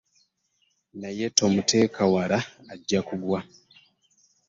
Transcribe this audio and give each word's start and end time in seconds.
Naye 0.99 1.25
tomuteeka 1.37 2.01
wala 2.13 2.39
ajja 2.73 2.99
kugwa. 3.07 3.39